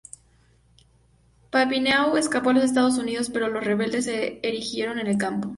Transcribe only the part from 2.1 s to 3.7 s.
escapó a los Estados Unidos, pero los